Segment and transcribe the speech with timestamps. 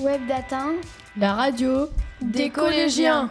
[0.00, 0.20] Web
[1.16, 1.88] la radio
[2.20, 3.30] des, collégiens.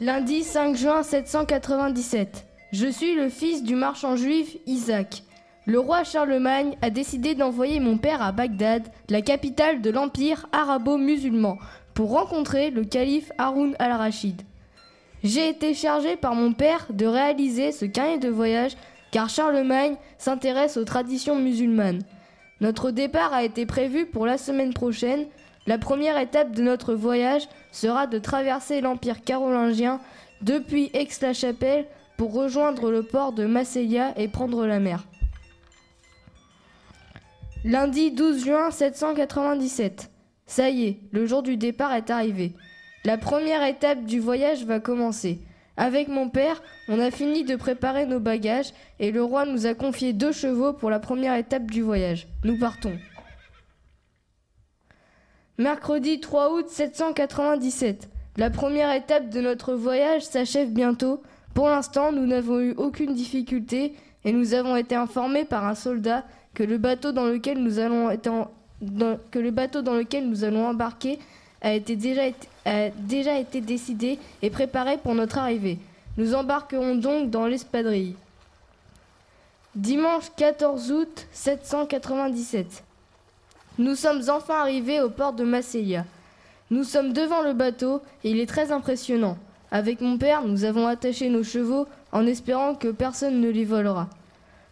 [0.00, 2.46] Lundi 5 juin 797.
[2.72, 5.24] Je suis le fils du marchand juif Isaac.
[5.68, 11.58] Le roi Charlemagne a décidé d'envoyer mon père à Bagdad, la capitale de l'empire arabo-musulman,
[11.92, 14.40] pour rencontrer le calife Haroun al-Rachid.
[15.22, 18.78] J'ai été chargé par mon père de réaliser ce carnet de voyage
[19.10, 22.00] car Charlemagne s'intéresse aux traditions musulmanes.
[22.62, 25.26] Notre départ a été prévu pour la semaine prochaine
[25.66, 30.00] la première étape de notre voyage sera de traverser l'Empire carolingien
[30.40, 31.84] depuis Aix-la-Chapelle
[32.16, 35.04] pour rejoindre le port de Massilia et prendre la mer.
[37.68, 40.10] Lundi 12 juin 797.
[40.46, 42.54] Ça y est, le jour du départ est arrivé.
[43.04, 45.40] La première étape du voyage va commencer.
[45.76, 49.74] Avec mon père, on a fini de préparer nos bagages et le roi nous a
[49.74, 52.26] confié deux chevaux pour la première étape du voyage.
[52.42, 52.96] Nous partons.
[55.58, 58.08] Mercredi 3 août 797.
[58.38, 61.22] La première étape de notre voyage s'achève bientôt.
[61.52, 66.24] Pour l'instant, nous n'avons eu aucune difficulté et nous avons été informés par un soldat
[66.58, 68.08] que le bateau dans lequel nous allons,
[70.66, 71.20] embarquer
[71.62, 72.22] a, déjà,
[72.96, 75.78] déjà été décidé et préparé pour notre arrivée.
[76.16, 78.16] Nous embarquerons donc dans l'espadrille.
[79.76, 82.82] Dimanche 14 août 797.
[83.78, 86.04] Nous sommes enfin arrivés au port de Massilia.
[86.72, 89.38] Nous sommes devant le bateau et il est très impressionnant.
[89.70, 94.08] Avec mon père, nous avons attaché nos chevaux en espérant que personne ne les volera.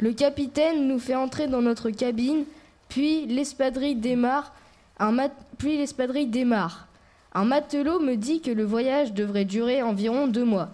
[0.00, 2.44] Le capitaine nous fait entrer dans notre cabine,
[2.88, 4.52] puis l'espadrille démarre.
[4.98, 5.14] Un
[5.58, 6.86] puis l'espadrille démarre.
[7.34, 10.70] Un matelot me dit que le voyage devrait durer environ deux mois.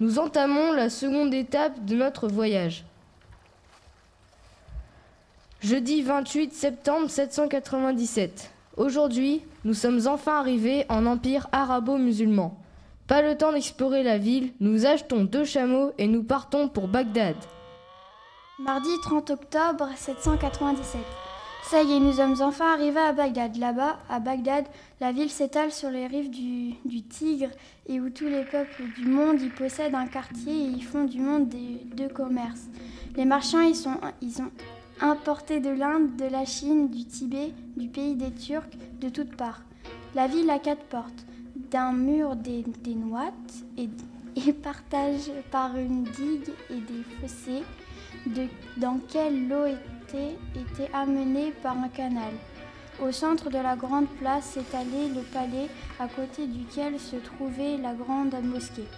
[0.00, 2.84] Nous entamons la seconde étape de notre voyage.
[5.60, 8.50] Jeudi 28 septembre 797.
[8.76, 12.56] Aujourd'hui, nous sommes enfin arrivés en empire arabo-musulman.
[13.08, 17.36] Pas le temps d'explorer la ville, nous achetons deux chameaux et nous partons pour Bagdad.
[18.60, 21.00] Mardi 30 octobre 797.
[21.62, 23.56] Ça y est, nous sommes enfin arrivés à Bagdad.
[23.56, 24.64] Là-bas, à Bagdad,
[25.00, 27.50] la ville s'étale sur les rives du, Tigre
[27.86, 31.20] et où tous les peuples du monde y possèdent un quartier et y font du
[31.20, 32.62] monde de commerce.
[33.16, 34.50] Les marchands y sont, ils ont
[35.00, 39.62] importés de l'Inde, de la Chine, du Tibet, du pays des Turcs, de toutes parts.
[40.16, 42.96] La ville a quatre portes, d'un mur des, des
[43.76, 43.88] et,
[44.34, 47.62] et, partage par une digue et des fossés
[48.76, 52.32] dans lesquels l'eau était, amenée par un canal.
[53.02, 55.68] Au centre de la grande place s'étalait le palais
[56.00, 58.88] à côté duquel se trouvait la grande mosquée.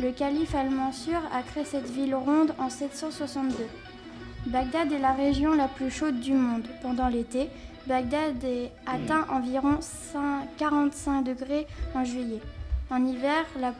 [0.00, 3.54] Le calife al-Mansur a créé cette ville ronde en 762.
[4.46, 6.66] Bagdad est la région la plus chaude du monde.
[6.82, 7.48] Pendant l'été,
[7.86, 8.44] Bagdad
[8.86, 9.78] atteint environ
[10.58, 12.40] 45 degrés en juillet.
[12.90, 13.72] En hiver, la,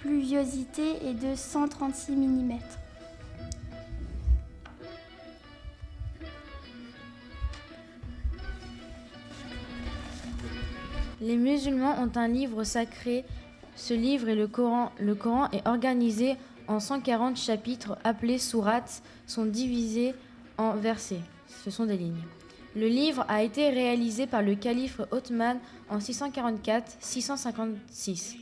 [0.00, 2.58] pluviosité est de 136 mm.
[11.20, 13.26] Les musulmans ont un livre sacré.
[13.76, 14.90] Ce livre est le Coran.
[14.98, 16.36] Le Coran est organisé
[16.66, 20.14] en 140 chapitres appelés sourates sont divisés
[20.56, 21.20] en versets.
[21.64, 22.24] Ce sont des lignes.
[22.76, 25.58] Le livre a été réalisé par le calife Othman
[25.88, 28.36] en 644-656.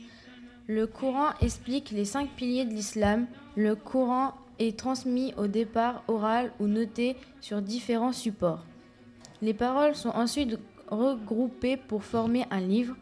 [0.67, 3.25] Le Coran explique les cinq piliers de l'islam.
[3.57, 8.63] Le Coran est transmis au départ oral ou noté sur différents supports.
[9.41, 10.59] Les paroles sont ensuite
[10.89, 12.95] regroupées pour former un livre.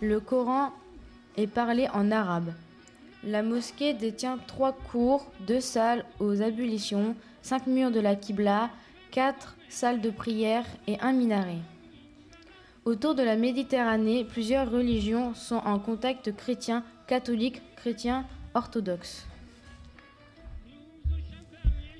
[0.00, 0.72] Le Coran
[1.36, 2.52] est parlé en arabe.
[3.24, 8.70] La mosquée détient trois cours, deux salles aux ablutions, cinq murs de la Qibla,
[9.10, 11.60] quatre salles de prière et un minaret.
[12.84, 19.26] Autour de la Méditerranée, plusieurs religions sont en contact chrétien, catholique, chrétien, orthodoxe.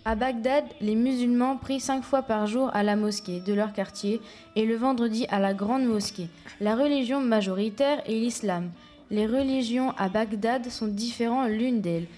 [0.04, 4.20] À Bagdad, les musulmans prient cinq fois par jour à la mosquée de leur quartier
[4.56, 6.26] et le vendredi à la grande mosquée.
[6.60, 8.72] La religion majoritaire est l'islam.
[9.12, 12.08] Les religions à Bagdad sont différentes l'une d'elles.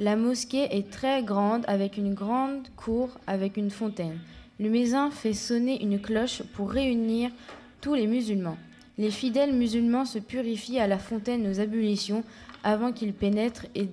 [0.00, 4.18] La mosquée est très grande avec une grande cour avec une fontaine.
[4.58, 7.30] Le mézin fait sonner une cloche pour réunir
[7.80, 8.58] tous les musulmans.
[8.98, 12.22] Les fidèles musulmans se purifient à la fontaine aux ablutions
[12.64, 13.88] avant qu'ils pénètrent et,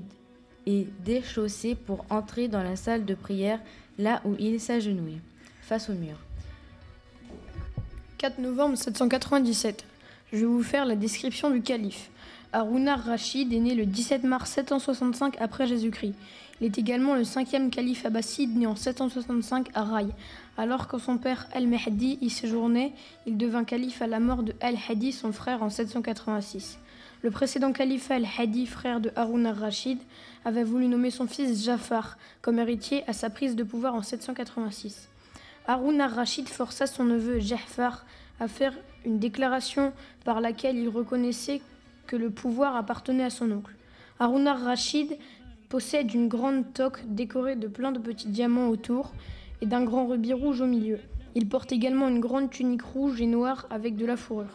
[0.68, 3.60] et déchaussés pour entrer dans la salle de prière
[3.98, 5.22] là où il s'agenouille,
[5.62, 6.18] face au mur.
[8.20, 9.86] 4 novembre 797.
[10.34, 12.10] Je vais vous faire la description du calife.
[12.52, 16.16] Haruna Rachid est né le 17 mars 765 après Jésus-Christ.
[16.60, 20.08] Il est également le cinquième calife abbasside né en 765 à Rai.
[20.58, 22.94] Alors que son père Al-Mahdi y séjournait,
[23.26, 26.80] il devint calife à la mort de Al-Hadi, son frère, en 786.
[27.24, 29.98] Le précédent calife Al-Hadi, frère de Haruna rachid
[30.46, 35.10] avait voulu nommer son fils Jafar comme héritier à sa prise de pouvoir en 786.
[35.66, 38.06] Haruna rachid força son neveu Jafar
[38.40, 38.74] à faire
[39.04, 39.94] une déclaration
[40.26, 41.62] par laquelle il reconnaissait
[42.06, 43.74] que le pouvoir appartenait à son oncle.
[44.20, 45.18] Haruna rachid
[45.70, 49.12] possède une grande toque décorée de plein de petits diamants autour
[49.62, 51.00] et d'un grand rubis rouge au milieu.
[51.34, 54.54] Il porte également une grande tunique rouge et noire avec de la fourrure.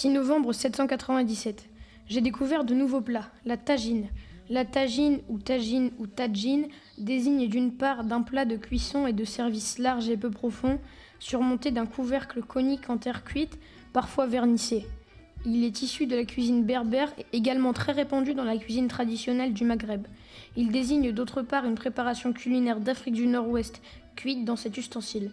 [0.00, 1.68] 6 novembre 797.
[2.08, 4.06] J'ai découvert de nouveaux plats, la tagine.
[4.48, 9.26] La tagine ou tagine ou tagine désigne d'une part d'un plat de cuisson et de
[9.26, 10.78] service large et peu profond,
[11.18, 13.58] surmonté d'un couvercle conique en terre cuite,
[13.92, 14.86] parfois vernissé.
[15.44, 19.66] Il est issu de la cuisine berbère également très répandu dans la cuisine traditionnelle du
[19.66, 20.06] Maghreb.
[20.56, 23.82] Il désigne d'autre part une préparation culinaire d'Afrique du Nord-Ouest,
[24.16, 25.30] cuite dans cet ustensile.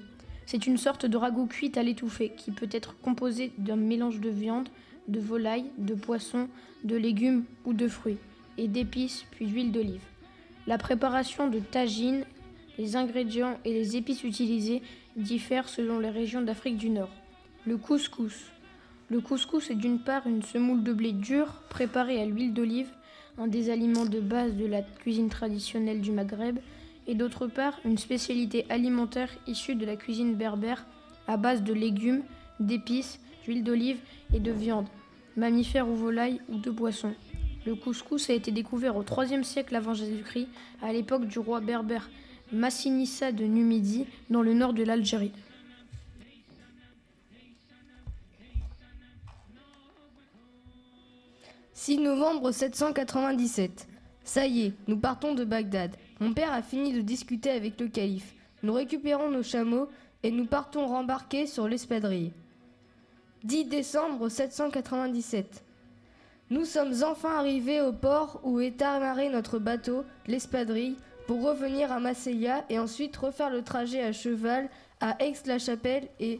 [0.47, 4.29] C'est une sorte de ragoût cuit à l'étouffée qui peut être composé d'un mélange de
[4.29, 4.69] viande,
[5.09, 6.47] de volaille, de poisson,
[6.85, 8.17] de légumes ou de fruits,
[8.57, 10.05] et d'épices puis d'huile d'olive.
[10.65, 12.23] La préparation de tagine,
[12.77, 14.81] les ingrédients et les épices utilisées
[15.17, 17.11] diffèrent selon les régions d'Afrique du Nord.
[17.65, 18.45] Le couscous.
[19.09, 22.89] Le couscous est d'une part une semoule de blé dur préparée à l'huile d'olive,
[23.37, 26.59] un des aliments de base de la cuisine traditionnelle du Maghreb,
[27.07, 30.85] et d'autre part une spécialité alimentaire issue de la cuisine berbère
[31.27, 32.23] à base de légumes,
[32.59, 33.99] d'épices, d'huile d'olive
[34.33, 34.87] et de viande,
[35.35, 37.15] mammifères ou volailles ou de poissons.
[37.65, 40.47] Le couscous a été découvert au IIIe siècle avant Jésus-Christ,
[40.81, 42.09] à l'époque du roi berbère
[42.51, 45.33] Massinissa de Numidie, dans le nord de l'Algérie.
[51.73, 53.87] 6 novembre 797.
[54.23, 55.95] Ça y est, nous partons de Bagdad.
[56.19, 58.33] Mon père a fini de discuter avec le calife.
[58.63, 59.87] Nous récupérons nos chameaux
[60.23, 62.31] et nous partons rembarquer sur l'espadrille.
[63.43, 65.63] 10 décembre 797.
[66.49, 70.95] Nous sommes enfin arrivés au port où est amarré notre bateau, l'espadrille,
[71.27, 74.69] pour revenir à Massilla et ensuite refaire le trajet à cheval
[75.01, 76.39] à Aix-la-Chapelle et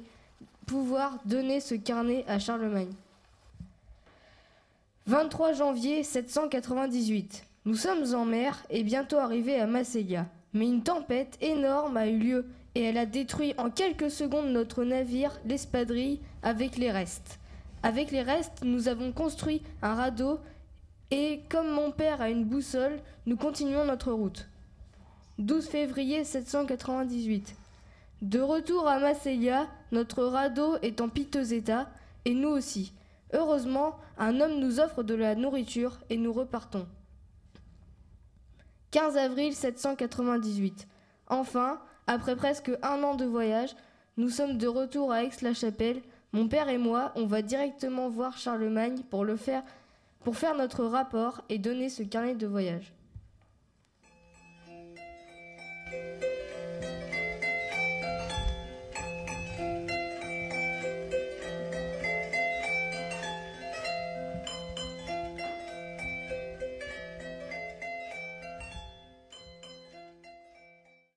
[0.65, 2.94] pouvoir donner ce carnet à Charlemagne.
[5.06, 7.44] 23 janvier 798.
[7.68, 10.28] Nous sommes en mer et bientôt arrivés à Massilla.
[10.54, 14.86] Mais une tempête énorme a eu lieu et elle a détruit en quelques secondes notre
[14.86, 17.40] navire, l'espadrille, avec les restes.
[17.84, 20.40] Avec les restes, nous avons construit un radeau
[21.12, 24.48] et comme mon père a une boussole, nous continuons notre route.
[25.38, 27.54] 12 février 798.
[28.22, 31.90] De retour à Massilla, notre radeau est en piteux état
[32.24, 32.94] et nous aussi.
[33.34, 36.88] Heureusement, un homme nous offre de la nourriture et nous repartons.
[38.98, 40.88] 15 avril 798.
[41.28, 43.76] Enfin, après presque un an de voyage,
[44.18, 46.02] nous sommes de retour à Aix-la-Chapelle.
[46.34, 49.62] Mon père et moi, on va directement voir Charlemagne pour le faire,
[50.24, 52.92] pour faire notre rapport et donner ce carnet de voyage.